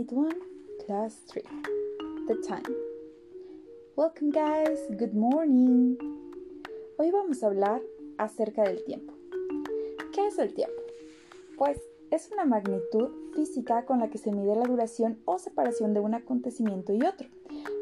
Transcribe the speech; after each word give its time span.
Unit 0.00 0.12
1, 0.12 0.30
Class 0.86 1.20
3. 1.26 1.44
The 2.26 2.36
Time. 2.36 2.74
Welcome 3.96 4.30
guys, 4.30 4.78
good 4.98 5.12
morning. 5.12 5.98
Hoy 6.96 7.10
vamos 7.10 7.42
a 7.42 7.48
hablar 7.48 7.82
acerca 8.16 8.62
del 8.62 8.82
tiempo. 8.84 9.12
¿Qué 10.14 10.26
es 10.26 10.38
el 10.38 10.54
tiempo? 10.54 10.80
Pues 11.58 11.78
es 12.10 12.30
una 12.32 12.46
magnitud 12.46 13.10
física 13.34 13.84
con 13.84 13.98
la 13.98 14.08
que 14.08 14.16
se 14.16 14.32
mide 14.32 14.56
la 14.56 14.64
duración 14.64 15.18
o 15.26 15.38
separación 15.38 15.92
de 15.92 16.00
un 16.00 16.14
acontecimiento 16.14 16.94
y 16.94 17.02
otro. 17.02 17.28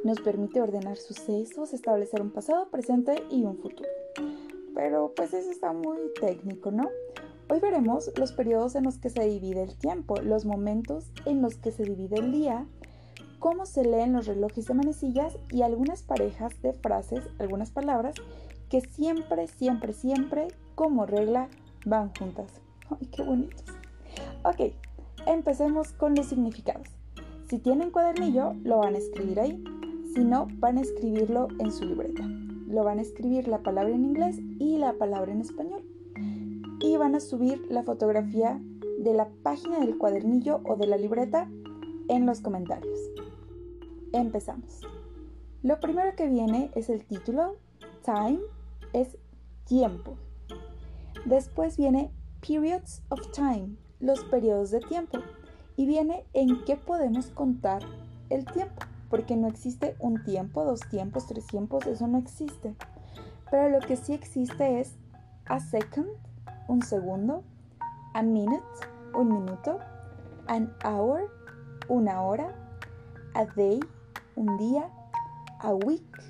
Nos 0.03 0.21
permite 0.21 0.61
ordenar 0.61 0.97
sucesos, 0.97 1.73
establecer 1.73 2.21
un 2.21 2.33
pasado, 2.33 2.69
presente 2.69 3.23
y 3.31 3.45
un 3.45 3.59
futuro. 3.59 3.89
Pero 4.75 5.13
pues 5.15 5.33
eso 5.35 5.53
está 5.53 5.73
muy 5.73 5.99
técnico, 6.21 6.73
¿no? 6.73 6.91
Hoy 7.51 7.61
veremos 7.61 8.11
los 8.19 8.33
periodos 8.33 8.75
en 8.75 8.85
los 8.85 8.99
que 8.99 9.09
se 9.09 9.27
divide 9.27 9.63
el 9.63 9.75
tiempo, 9.75 10.21
los 10.21 10.45
momentos 10.45 11.11
en 11.25 11.41
los 11.41 11.57
que 11.57 11.73
se 11.73 11.83
divide 11.83 12.19
el 12.19 12.31
día, 12.31 12.67
cómo 13.39 13.65
se 13.65 13.85
leen 13.85 14.13
los 14.13 14.27
relojes 14.27 14.67
de 14.67 14.75
manecillas 14.75 15.39
y 15.51 15.63
algunas 15.63 16.03
parejas 16.03 16.61
de 16.61 16.75
frases, 16.75 17.25
algunas 17.39 17.71
palabras 17.71 18.17
que 18.69 18.83
siempre, 18.83 19.47
siempre, 19.47 19.95
siempre, 19.95 20.49
como 20.75 21.07
regla, 21.07 21.49
van 21.87 22.13
juntas. 22.19 22.53
¡Ay, 22.91 23.07
qué 23.07 23.23
bonitos! 23.23 23.65
Ok, 24.45 24.75
empecemos 25.27 25.93
con 25.93 26.15
los 26.15 26.27
significados. 26.27 26.89
Si 27.49 27.59
tienen 27.59 27.91
cuadernillo, 27.91 28.53
lo 28.63 28.77
van 28.77 28.95
a 28.95 28.99
escribir 28.99 29.41
ahí. 29.41 29.65
Si 30.15 30.23
no, 30.23 30.49
van 30.59 30.77
a 30.77 30.83
escribirlo 30.83 31.49
en 31.59 31.73
su 31.73 31.87
libreta. 31.87 32.25
Lo 32.67 32.85
van 32.85 32.99
a 32.99 33.03
escribir 33.03 33.49
la 33.49 33.63
palabra 33.63 33.95
en 33.95 34.05
inglés 34.05 34.37
y 34.59 34.77
la 34.77 34.93
palabra 34.93 35.33
en 35.33 35.41
español 35.41 35.83
y 36.81 36.97
van 36.97 37.15
a 37.15 37.21
subir 37.21 37.67
la 37.71 37.83
fotografía 37.83 38.61
de 38.99 39.15
la 39.15 39.29
página 39.43 39.81
del 39.81 39.99
cuadernillo 39.99 40.61
o 40.65 40.77
de 40.77 40.87
la 40.87 40.97
libreta 40.97 41.49
en 42.09 42.27
los 42.27 42.41
comentarios. 42.41 42.99
Empezamos. 44.13 44.81
Lo 45.63 45.81
primero 45.81 46.15
que 46.17 46.29
viene 46.29 46.71
es 46.75 46.89
el 46.89 47.05
título, 47.05 47.57
time, 48.05 48.39
es 48.93 49.17
tiempo. 49.65 50.17
Después 51.25 51.77
viene 51.77 52.11
periods 52.41 53.03
of 53.09 53.21
time, 53.33 53.77
los 54.01 54.25
periodos 54.25 54.71
de 54.71 54.81
tiempo. 54.81 55.19
Y 55.77 55.87
viene 55.87 56.25
en 56.33 56.65
qué 56.65 56.77
podemos 56.77 57.27
contar 57.31 57.83
el 58.31 58.45
tiempo, 58.45 58.83
porque 59.11 59.37
no 59.37 59.49
existe 59.49 59.97
un 60.01 60.23
tiempo, 60.25 60.65
dos 60.65 60.81
tiempos, 60.91 61.27
tres 61.27 61.47
tiempos, 61.47 61.87
eso 61.87 62.07
no 62.07 62.19
existe. 62.19 62.75
Pero 63.51 63.69
lo 63.69 63.81
que 63.81 63.97
sí 63.97 64.13
existe 64.13 64.81
es 64.81 64.97
a 65.47 65.61
second, 65.61 66.09
un 66.69 66.83
segundo, 66.83 67.43
a 68.15 68.23
minute, 68.23 68.63
un 69.15 69.33
minuto, 69.33 69.81
an 70.47 70.73
hour, 70.85 71.31
una 71.89 72.23
hora, 72.23 72.55
a 73.35 73.45
day, 73.57 73.81
un 74.37 74.57
día, 74.59 74.89
a 75.61 75.75
week, 75.75 76.23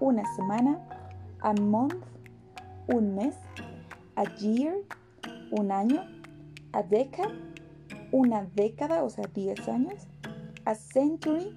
una 0.00 0.24
semana, 0.34 0.78
a 1.40 1.52
month, 1.54 1.94
un 2.88 3.14
mes, 3.14 3.36
a 4.16 4.24
year, 4.36 4.74
un 5.52 5.70
año, 5.70 6.02
a 6.72 6.82
decade, 6.82 7.34
una 8.10 8.44
década, 8.54 9.04
o 9.04 9.10
sea, 9.10 9.24
10 9.32 9.68
años, 9.68 10.08
a 10.64 10.74
century, 10.74 11.54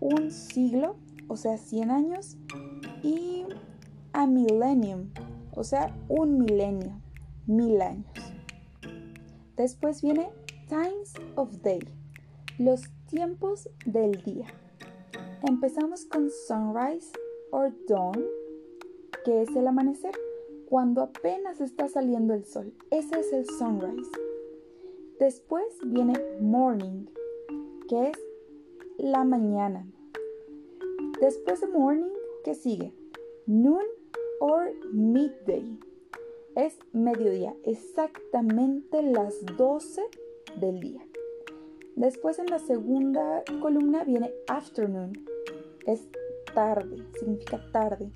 un 0.00 0.30
siglo, 0.30 0.96
o 1.28 1.36
sea, 1.36 1.58
100 1.58 1.90
años, 1.90 2.36
y 3.02 3.44
a 4.12 4.26
millennium, 4.26 5.10
o 5.54 5.64
sea, 5.64 5.94
un 6.08 6.38
milenio, 6.38 7.00
mil 7.46 7.80
años. 7.80 8.06
Después 9.56 10.02
viene 10.02 10.30
Times 10.68 11.14
of 11.36 11.50
Day, 11.62 11.80
los 12.58 12.82
tiempos 13.08 13.68
del 13.84 14.22
día. 14.22 14.46
Empezamos 15.42 16.04
con 16.06 16.30
sunrise 16.30 17.12
or 17.50 17.72
dawn, 17.86 18.24
que 19.24 19.42
es 19.42 19.54
el 19.54 19.66
amanecer, 19.66 20.14
cuando 20.66 21.02
apenas 21.02 21.60
está 21.60 21.88
saliendo 21.88 22.32
el 22.32 22.44
sol. 22.44 22.72
Ese 22.90 23.20
es 23.20 23.32
el 23.32 23.44
sunrise. 23.46 24.10
Después 25.18 25.64
viene 25.84 26.14
morning, 26.40 27.06
que 27.88 28.08
es 28.08 28.18
la 28.96 29.24
mañana. 29.24 29.86
Después 31.20 31.60
de 31.60 31.68
morning, 31.68 32.10
¿qué 32.42 32.54
sigue? 32.54 32.94
Noon 33.46 33.84
or 34.42 34.72
midday. 34.92 35.78
Es 36.56 36.76
mediodía, 36.92 37.54
exactamente 37.64 39.00
las 39.00 39.34
12 39.56 40.02
del 40.56 40.80
día. 40.80 41.00
Después 41.94 42.40
en 42.40 42.46
la 42.46 42.58
segunda 42.58 43.44
columna 43.60 44.02
viene 44.02 44.32
afternoon. 44.48 45.12
Es 45.86 46.08
tarde, 46.56 46.96
significa 47.20 47.60
tarde. 47.70 48.10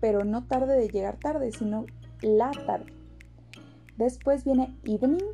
Pero 0.00 0.22
no 0.24 0.46
tarde 0.46 0.76
de 0.76 0.90
llegar 0.90 1.18
tarde, 1.18 1.50
sino 1.50 1.86
la 2.20 2.50
tarde. 2.50 2.92
Después 3.96 4.44
viene 4.44 4.76
evening. 4.84 5.24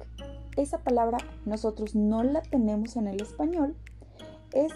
Esa 0.57 0.79
palabra 0.79 1.19
nosotros 1.45 1.97
no 1.97 2.23
la 2.23 2.41
tenemos 2.43 2.95
en 2.95 3.09
el 3.09 3.21
español. 3.21 3.75
Es 4.53 4.73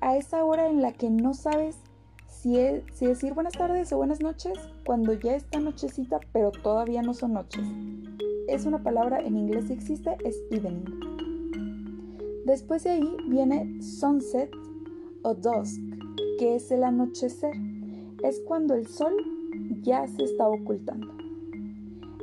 a 0.00 0.16
esa 0.16 0.42
hora 0.42 0.70
en 0.70 0.80
la 0.80 0.92
que 0.94 1.10
no 1.10 1.34
sabes 1.34 1.76
si, 2.42 3.06
decir 3.06 3.34
buenas 3.34 3.54
tardes 3.54 3.92
o 3.92 3.96
buenas 3.96 4.20
noches 4.20 4.52
cuando 4.86 5.12
ya 5.12 5.34
está 5.34 5.58
nochecita, 5.58 6.20
pero 6.32 6.52
todavía 6.52 7.02
no 7.02 7.12
son 7.12 7.32
noches. 7.32 7.66
Es 8.46 8.64
una 8.64 8.82
palabra 8.82 9.20
en 9.20 9.36
inglés 9.36 9.66
que 9.66 9.72
existe, 9.72 10.16
es 10.24 10.36
evening. 10.50 10.84
Después 12.46 12.84
de 12.84 12.90
ahí 12.90 13.16
viene 13.26 13.82
sunset 13.82 14.50
o 15.22 15.34
dusk, 15.34 15.80
que 16.38 16.56
es 16.56 16.70
el 16.70 16.84
anochecer. 16.84 17.54
Es 18.22 18.40
cuando 18.46 18.74
el 18.74 18.86
sol 18.86 19.14
ya 19.82 20.06
se 20.06 20.22
está 20.22 20.48
ocultando. 20.48 21.08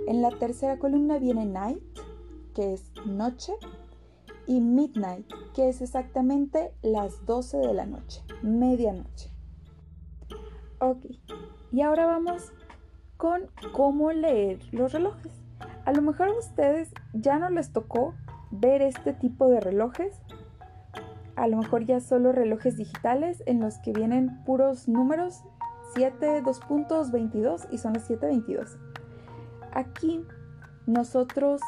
En 0.08 0.22
la 0.22 0.32
tercera 0.32 0.80
columna 0.80 1.20
viene 1.20 1.46
night, 1.46 1.84
que 2.54 2.74
es 2.74 2.92
noche, 3.06 3.54
y 4.48 4.62
midnight, 4.62 5.26
que 5.54 5.70
es 5.70 5.82
exactamente 5.82 6.72
las 6.82 7.26
12 7.26 7.58
de 7.58 7.74
la 7.74 7.86
noche, 7.86 8.22
medianoche. 8.42 9.35
Ok, 10.88 11.04
y 11.72 11.82
ahora 11.82 12.06
vamos 12.06 12.54
con 13.18 13.50
cómo 13.74 14.12
leer 14.12 14.60
los 14.72 14.94
relojes. 14.94 15.32
A 15.84 15.92
lo 15.92 16.04
mejor 16.04 16.28
a 16.28 16.38
ustedes 16.38 16.94
ya 17.12 17.40
no 17.40 17.50
les 17.50 17.74
tocó 17.74 18.14
ver 18.52 18.84
este 18.84 19.14
tipo 19.14 19.48
de 19.48 19.62
relojes. 19.62 20.22
A 21.36 21.48
lo 21.48 21.58
mejor 21.58 21.86
ya 21.86 22.02
solo 22.02 22.34
relojes 22.34 22.78
digitales 22.78 23.42
en 23.48 23.62
los 23.62 23.80
que 23.80 23.94
vienen 23.94 24.44
puros 24.44 24.88
números 24.88 25.44
7, 25.96 26.44
2 26.44 26.60
puntos, 26.60 27.10
22 27.10 27.68
y 27.72 27.80
son 27.80 27.94
las 27.94 28.08
7.22. 28.08 28.78
Aquí 29.74 30.24
nosotros 30.86 31.62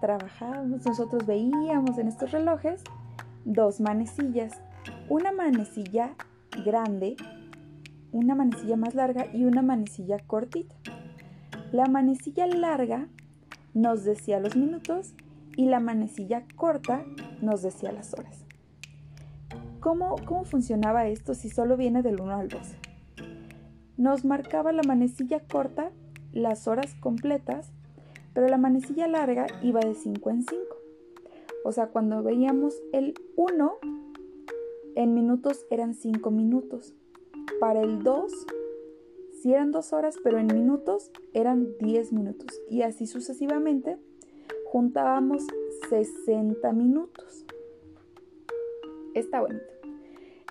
trabajábamos, 0.00 0.84
nosotros 0.84 1.26
veíamos 1.26 1.96
en 1.96 2.08
estos 2.08 2.32
relojes 2.32 2.82
dos 3.44 3.80
manecillas. 3.80 4.60
Una 5.08 5.30
manecilla 5.30 6.16
grande 6.64 7.14
una 8.12 8.34
manecilla 8.34 8.76
más 8.76 8.94
larga 8.94 9.26
y 9.32 9.44
una 9.44 9.62
manecilla 9.62 10.18
cortita. 10.18 10.74
La 11.72 11.86
manecilla 11.86 12.46
larga 12.46 13.08
nos 13.74 14.04
decía 14.04 14.40
los 14.40 14.56
minutos 14.56 15.14
y 15.56 15.66
la 15.66 15.80
manecilla 15.80 16.44
corta 16.56 17.04
nos 17.40 17.62
decía 17.62 17.92
las 17.92 18.12
horas. 18.14 18.44
¿Cómo, 19.80 20.16
¿Cómo 20.26 20.44
funcionaba 20.44 21.06
esto 21.06 21.34
si 21.34 21.48
solo 21.48 21.76
viene 21.76 22.02
del 22.02 22.20
1 22.20 22.34
al 22.34 22.48
12? 22.48 22.76
Nos 23.96 24.24
marcaba 24.24 24.72
la 24.72 24.82
manecilla 24.82 25.40
corta 25.40 25.90
las 26.32 26.68
horas 26.68 26.94
completas, 27.00 27.72
pero 28.34 28.48
la 28.48 28.58
manecilla 28.58 29.08
larga 29.08 29.46
iba 29.62 29.80
de 29.80 29.94
5 29.94 30.30
en 30.30 30.42
5. 30.42 30.62
O 31.64 31.72
sea, 31.72 31.88
cuando 31.88 32.22
veíamos 32.22 32.74
el 32.92 33.14
1, 33.36 33.72
en 34.96 35.14
minutos 35.14 35.66
eran 35.70 35.94
5 35.94 36.30
minutos. 36.30 36.94
Para 37.58 37.82
el 37.82 38.02
2, 38.02 38.46
si 39.40 39.52
eran 39.52 39.72
2 39.72 39.92
horas, 39.92 40.16
pero 40.22 40.38
en 40.38 40.48
minutos 40.48 41.10
eran 41.32 41.76
10 41.78 42.12
minutos. 42.12 42.60
Y 42.68 42.82
así 42.82 43.06
sucesivamente 43.06 43.98
juntábamos 44.66 45.46
60 45.88 46.72
minutos. 46.72 47.44
Está 49.14 49.40
bonito. 49.40 49.64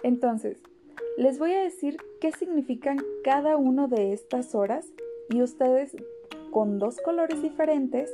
Entonces, 0.04 0.58
les 1.18 1.40
voy 1.40 1.54
a 1.54 1.64
decir 1.64 1.98
qué 2.20 2.32
significan 2.32 2.98
cada 3.24 3.58
una 3.58 3.88
de 3.88 4.14
estas 4.14 4.56
horas 4.56 4.88
y 5.30 5.42
ustedes 5.42 5.96
con 6.52 6.80
dos 6.80 7.00
colores 7.00 7.42
diferentes, 7.42 8.14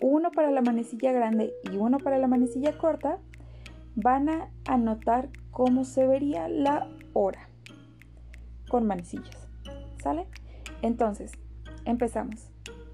uno 0.00 0.30
para 0.30 0.50
la 0.50 0.62
manecilla 0.62 1.12
grande 1.12 1.52
y 1.70 1.76
uno 1.76 1.98
para 1.98 2.18
la 2.18 2.28
manecilla 2.28 2.78
corta, 2.78 3.18
van 3.94 4.28
a 4.28 4.50
anotar 4.66 5.28
cómo 5.50 5.84
se 5.84 6.06
vería 6.06 6.48
la 6.48 6.88
hora 7.12 7.48
con 8.68 8.86
manecillas. 8.86 9.48
¿Sale? 10.02 10.26
Entonces, 10.82 11.32
empezamos. 11.84 12.50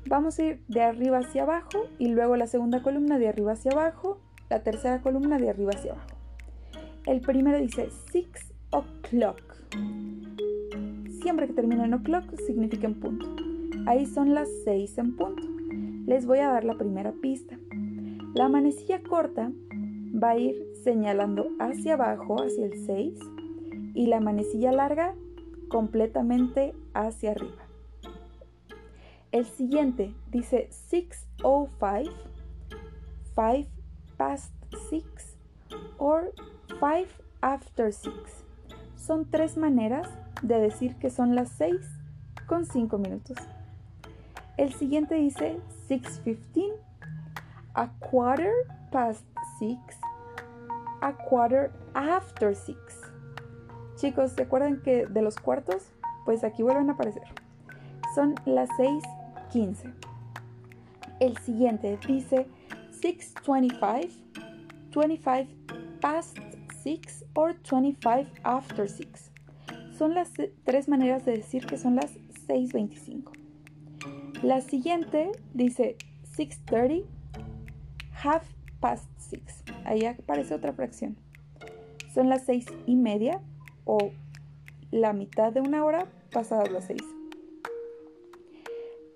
Vamos 0.07 0.39
a 0.39 0.45
ir 0.45 0.63
de 0.69 0.83
arriba 0.83 1.19
hacia 1.19 1.43
abajo 1.43 1.87
y 1.99 2.09
luego 2.09 2.37
la 2.37 2.47
segunda 2.47 2.83
columna 2.83 3.19
de 3.19 3.29
arriba 3.29 3.53
hacia 3.53 3.73
abajo 3.73 4.19
la 4.49 4.63
tercera 4.63 5.01
columna 5.01 5.39
de 5.39 5.51
arriba 5.51 5.73
hacia 5.75 5.93
abajo. 5.93 6.17
El 7.07 7.21
primero 7.21 7.59
dice 7.59 7.89
six 8.11 8.53
o'clock. 8.71 9.41
Siempre 11.23 11.47
que 11.47 11.53
termina 11.53 11.85
en 11.85 11.95
o'clock 11.95 12.25
significa 12.47 12.87
en 12.87 12.99
punto. 12.99 13.27
Ahí 13.87 14.07
son 14.07 14.35
las 14.35 14.49
6 14.65 14.99
en 14.99 15.17
punto. 15.17 15.43
Les 16.07 16.27
voy 16.27 16.39
a 16.39 16.49
dar 16.49 16.65
la 16.65 16.77
primera 16.77 17.13
pista. 17.13 17.59
La 18.35 18.49
manecilla 18.49 19.03
corta 19.03 19.53
va 20.23 20.31
a 20.31 20.39
ir 20.39 20.55
señalando 20.85 21.49
hacia 21.59 21.95
abajo, 21.95 22.43
hacia 22.43 22.67
el 22.67 22.85
6, 22.85 23.19
y 23.95 24.07
la 24.07 24.21
manecilla 24.21 24.73
larga 24.73 25.15
completamente 25.71 26.75
hacia 26.93 27.31
arriba. 27.31 27.63
El 29.33 29.47
siguiente 29.47 30.13
dice 30.31 30.69
605, 30.71 32.13
5 33.35 33.69
past 34.19 34.53
6 34.91 35.05
or 35.97 36.35
5 36.69 37.09
after 37.41 37.93
6. 37.93 38.13
Son 38.97 39.31
tres 39.31 39.57
maneras 39.57 40.09
de 40.43 40.59
decir 40.61 40.97
que 40.97 41.11
son 41.11 41.35
las 41.35 41.49
6 41.51 41.77
con 42.47 42.67
5 42.67 42.99
minutos. 42.99 43.37
El 44.57 44.75
siguiente 44.75 45.15
dice 45.15 45.61
6.15, 45.89 46.75
a 47.75 47.89
quarter 47.99 48.53
past 48.91 49.25
6, 49.59 49.79
a 51.01 51.13
quarter 51.13 51.71
after 51.95 52.55
6. 52.55 52.77
Chicos, 54.01 54.33
¿se 54.33 54.45
acuerdan 54.45 54.81
que 54.81 55.05
de 55.05 55.21
los 55.21 55.37
cuartos? 55.37 55.93
Pues 56.25 56.43
aquí 56.43 56.63
vuelven 56.63 56.89
a 56.89 56.95
aparecer. 56.95 57.25
Son 58.15 58.35
las 58.47 58.71
6.15. 58.71 59.93
El 61.21 61.37
siguiente 61.37 61.99
dice 62.07 62.47
6.25, 63.03 64.09
25 64.97 65.53
past 66.01 66.39
6 66.83 67.27
or 67.35 67.55
25 67.71 68.31
after 68.43 68.89
6. 68.89 69.33
Son 69.99 70.15
las 70.15 70.33
tres 70.65 70.89
maneras 70.89 71.27
de 71.27 71.33
decir 71.33 71.67
que 71.67 71.77
son 71.77 71.97
las 71.97 72.15
6.25. 72.49 73.33
La 74.43 74.63
siguiente 74.63 75.31
dice 75.53 75.99
6.30, 76.39 77.05
half 78.25 78.49
past 78.81 79.11
6. 79.19 79.43
Ahí 79.85 80.07
aparece 80.07 80.55
otra 80.55 80.73
fracción. 80.73 81.19
Son 82.15 82.31
las 82.31 82.47
6 82.47 82.65
y 82.87 82.97
media 82.97 83.43
o 83.85 84.13
la 84.91 85.13
mitad 85.13 85.53
de 85.53 85.61
una 85.61 85.85
hora 85.85 86.07
pasadas 86.33 86.71
las 86.71 86.87
6. 86.87 87.01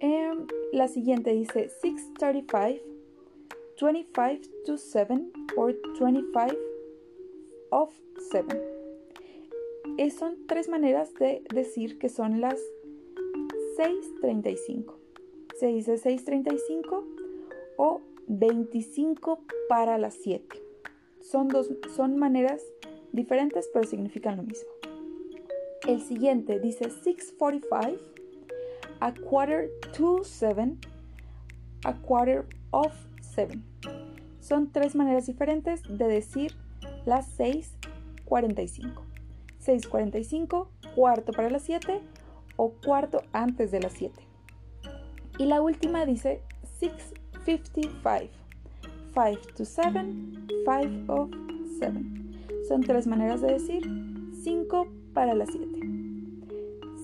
Em, 0.01 0.47
la 0.73 0.89
siguiente 0.89 1.33
dice 1.33 1.71
6.35, 1.83 2.81
25 3.81 4.49
to 4.67 4.77
7 4.77 5.33
or 5.57 5.75
25 5.99 6.57
of 7.71 7.93
7. 8.31 10.11
son 10.11 10.47
tres 10.47 10.69
maneras 10.69 11.15
de 11.15 11.43
decir 11.53 11.99
que 11.99 12.09
son 12.09 12.41
las 12.41 12.61
6.35 13.79 15.05
se 15.59 15.67
dice 15.69 15.95
6.35 15.95 17.05
o 17.77 18.01
25 18.27 19.41
para 19.69 19.99
las 19.99 20.15
7. 20.15 20.63
Son, 21.21 21.49
dos, 21.49 21.71
son 21.95 22.17
maneras 22.17 22.63
diferentes 23.15 23.69
pero 23.73 23.87
significan 23.87 24.37
lo 24.37 24.43
mismo. 24.43 24.71
El 25.87 26.03
siguiente 26.03 26.59
dice 26.61 26.87
6.45, 26.89 27.99
a 29.01 29.15
quarter 29.15 29.71
to 29.97 30.25
7, 30.25 30.77
a 31.85 31.95
quarter 31.95 32.47
of 32.71 32.93
7. 33.21 33.61
Son 34.41 34.71
tres 34.73 34.95
maneras 34.95 35.27
diferentes 35.27 35.83
de 35.89 36.07
decir 36.07 36.55
las 37.05 37.39
6.45. 37.39 39.03
6.45, 39.65 40.69
cuarto 40.95 41.33
para 41.33 41.51
las 41.51 41.63
7 41.63 42.01
o 42.57 42.71
cuarto 42.71 43.23
antes 43.33 43.71
de 43.71 43.81
las 43.81 43.93
7. 43.93 44.23
Y 45.39 45.47
la 45.47 45.61
última 45.61 46.05
dice 46.07 46.43
655. 46.79 48.31
5 49.15 49.41
to 49.57 49.65
7, 49.65 50.05
5 50.65 51.13
of 51.13 51.31
7. 51.79 52.24
Son 52.69 52.81
tres 52.83 53.07
maneras 53.07 53.41
de 53.41 53.53
decir 53.53 53.83
5 54.43 54.89
para 55.13 55.35
las 55.35 55.51
7. 55.51 55.81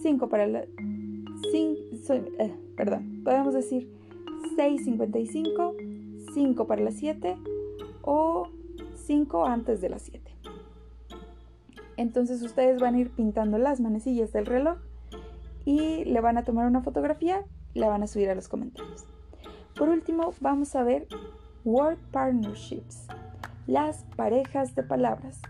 5 0.02 0.28
para 0.28 0.46
la... 0.46 0.60
eh, 0.60 2.54
perdón, 2.76 3.22
podemos 3.24 3.54
decir 3.54 3.88
6.55, 4.56 6.32
5 6.34 6.66
para 6.66 6.82
las 6.82 6.94
7 6.94 7.36
o 8.02 8.48
5 8.94 9.46
antes 9.46 9.80
de 9.80 9.90
las 9.90 10.02
7. 10.02 10.30
Entonces 11.96 12.42
ustedes 12.42 12.80
van 12.80 12.94
a 12.94 13.00
ir 13.00 13.10
pintando 13.10 13.58
las 13.58 13.80
manecillas 13.80 14.32
del 14.32 14.46
reloj 14.46 14.78
y 15.64 16.04
le 16.04 16.20
van 16.20 16.38
a 16.38 16.44
tomar 16.44 16.66
una 16.66 16.80
fotografía 16.82 17.44
la 17.74 17.88
van 17.88 18.02
a 18.02 18.06
subir 18.06 18.30
a 18.30 18.34
los 18.34 18.48
comentarios. 18.48 19.04
Por 19.76 19.88
último, 19.88 20.32
vamos 20.40 20.74
a 20.74 20.82
ver 20.82 21.06
word 21.64 21.98
partnerships, 22.10 23.06
las 23.70 24.04
parejas 24.16 24.74
de 24.74 24.82
palabras. 24.82 25.40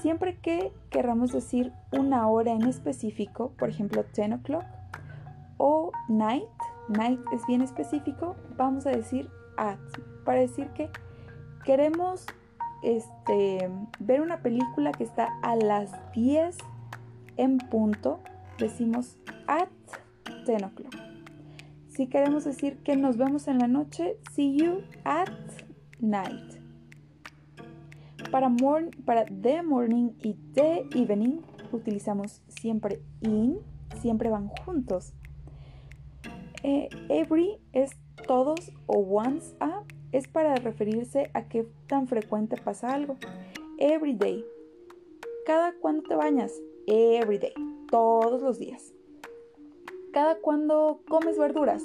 Siempre 0.00 0.38
que 0.38 0.72
queramos 0.88 1.32
decir 1.32 1.72
una 1.92 2.26
hora 2.28 2.52
en 2.52 2.66
específico, 2.66 3.52
por 3.58 3.68
ejemplo 3.68 4.04
10 4.14 4.32
o'clock, 4.32 4.64
o 5.58 5.92
night, 6.08 6.48
night 6.88 7.20
es 7.34 7.46
bien 7.46 7.60
específico, 7.60 8.36
vamos 8.56 8.86
a 8.86 8.90
decir 8.90 9.28
at, 9.58 9.78
para 10.24 10.40
decir 10.40 10.68
que 10.68 10.88
queremos 11.66 12.24
este, 12.82 13.70
ver 13.98 14.22
una 14.22 14.38
película 14.38 14.90
que 14.92 15.04
está 15.04 15.28
a 15.42 15.56
las 15.56 15.92
10 16.14 16.56
en 17.36 17.58
punto, 17.58 18.20
decimos 18.58 19.18
at 19.46 19.68
10 20.46 20.62
o'clock. 20.62 20.94
Si 21.88 22.06
queremos 22.06 22.44
decir 22.44 22.78
que 22.78 22.96
nos 22.96 23.18
vemos 23.18 23.46
en 23.46 23.58
la 23.58 23.68
noche, 23.68 24.16
see 24.32 24.56
you 24.56 24.80
at 25.04 25.28
night. 25.98 26.59
Para, 28.30 28.48
para 29.04 29.24
the 29.24 29.62
morning 29.62 30.10
y 30.22 30.34
the 30.54 30.86
evening 30.94 31.40
utilizamos 31.72 32.42
siempre 32.48 33.00
in, 33.20 33.58
siempre 34.00 34.30
van 34.30 34.48
juntos. 34.64 35.12
Eh, 36.62 36.88
every 37.08 37.58
es 37.72 37.90
todos 38.26 38.70
o 38.86 38.98
once 38.98 39.56
a, 39.60 39.82
es 40.12 40.28
para 40.28 40.54
referirse 40.54 41.30
a 41.34 41.48
qué 41.48 41.66
tan 41.86 42.06
frecuente 42.06 42.56
pasa 42.56 42.94
algo. 42.94 43.16
Every 43.78 44.14
day. 44.14 44.44
Cada 45.46 45.72
cuando 45.72 46.02
te 46.02 46.14
bañas. 46.14 46.52
Every 46.86 47.38
day. 47.38 47.54
Todos 47.90 48.42
los 48.42 48.58
días. 48.58 48.92
¿Cada 50.12 50.36
cuando 50.36 51.02
comes 51.08 51.38
verduras? 51.38 51.82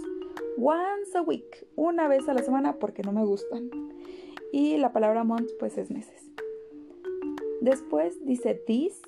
Once 0.58 1.17
a 1.17 1.22
week, 1.22 1.67
una 1.75 2.08
vez 2.08 2.27
a 2.27 2.34
la 2.34 2.41
semana 2.43 2.79
porque 2.79 3.01
no 3.01 3.12
me 3.12 3.25
gustan. 3.25 3.69
Y 4.51 4.77
la 4.77 4.93
palabra 4.93 5.24
month 5.24 5.50
pues 5.60 5.77
es 5.77 5.91
meses. 5.91 6.31
Después 7.65 8.24
dice 8.24 8.53
this, 8.67 9.01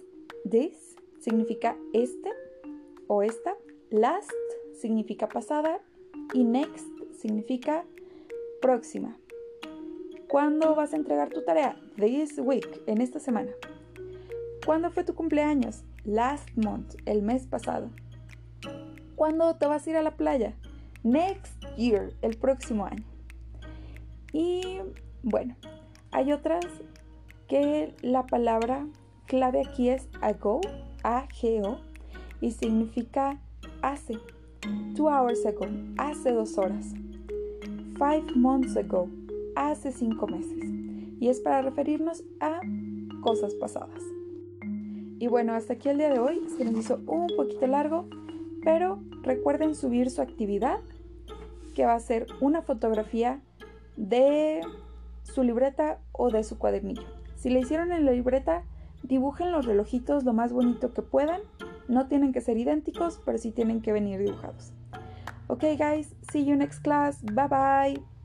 this 0.50 0.96
significa 1.20 1.78
este 1.94 2.32
o 3.06 3.22
esta. 3.22 3.56
Last 3.92 4.32
significa 4.74 5.30
pasada 5.30 5.80
y 6.34 6.44
next 6.44 6.88
significa 7.22 7.86
próxima. 8.60 9.16
¿Cuándo 10.28 10.74
vas 10.74 10.94
a 10.94 10.96
entregar 10.96 11.30
tu 11.30 11.46
tarea? 11.46 11.80
This 11.98 12.40
week, 12.40 12.82
en 12.88 13.00
esta 13.00 13.20
semana. 13.20 13.52
¿Cuándo 14.66 14.90
fue 14.90 15.04
tu 15.04 15.14
cumpleaños? 15.14 15.84
Last 16.04 16.50
month, 16.56 16.96
el 17.06 17.22
mes 17.22 17.46
pasado. 17.46 17.92
¿Cuándo 19.16 19.56
te 19.58 19.68
vas 19.68 19.86
a 19.86 19.90
ir 19.92 19.98
a 19.98 20.02
la 20.02 20.18
playa? 20.18 20.56
Next 21.04 21.64
year, 21.78 22.12
el 22.24 22.36
próximo 22.38 22.88
año. 22.88 23.06
Y 24.34 24.80
bueno, 25.22 25.56
hay 26.10 26.32
otras 26.32 26.66
que 27.48 27.96
la 28.02 28.26
palabra 28.26 28.88
clave 29.26 29.62
aquí 29.66 29.90
es 29.90 30.08
ago, 30.22 30.62
A-G-O, 31.04 31.80
y 32.42 32.52
significa 32.52 33.40
hace. 33.82 34.18
Two 34.96 35.10
hours 35.10 35.46
ago, 35.46 35.68
hace 35.98 36.32
dos 36.32 36.58
horas. 36.58 36.94
Five 37.98 38.36
months 38.36 38.76
ago, 38.76 39.10
hace 39.56 39.92
cinco 39.92 40.28
meses. 40.28 40.66
Y 41.20 41.30
es 41.30 41.40
para 41.40 41.62
referirnos 41.62 42.24
a 42.40 42.62
cosas 43.22 43.54
pasadas. 43.56 44.02
Y 45.20 45.28
bueno, 45.28 45.54
hasta 45.54 45.74
aquí 45.74 45.90
el 45.90 45.98
día 45.98 46.10
de 46.10 46.20
hoy. 46.20 46.42
Se 46.58 46.66
nos 46.66 46.78
hizo 46.78 47.00
un 47.08 47.28
poquito 47.36 47.66
largo, 47.66 48.08
pero 48.64 49.00
recuerden 49.24 49.74
subir 49.74 50.10
su 50.10 50.22
actividad, 50.22 50.80
que 51.74 51.86
va 51.86 51.96
a 51.96 52.00
ser 52.00 52.28
una 52.40 52.62
fotografía 52.62 53.42
de 53.96 54.62
su 55.24 55.44
libreta 55.44 56.00
o 56.12 56.30
de 56.30 56.44
su 56.44 56.58
cuadernillo. 56.58 57.04
Si 57.38 57.50
le 57.50 57.60
hicieron 57.60 57.92
en 57.92 58.04
la 58.04 58.12
libreta, 58.12 58.64
dibujen 59.04 59.52
los 59.52 59.66
relojitos 59.66 60.24
lo 60.24 60.34
más 60.34 60.52
bonito 60.52 60.94
que 60.94 61.04
puedan. 61.04 61.42
No 61.88 62.08
tienen 62.08 62.34
que 62.34 62.42
ser 62.42 62.58
idénticos, 62.58 63.22
pero 63.26 63.38
sí 63.38 63.52
tienen 63.52 63.82
que 63.82 63.94
venir 63.94 64.20
dibujados. 64.20 64.74
Ok, 65.48 65.64
guys, 65.78 66.16
see 66.32 66.44
you 66.44 66.56
next 66.56 66.82
class. 66.82 67.24
Bye 67.24 67.48
bye. 67.48 68.17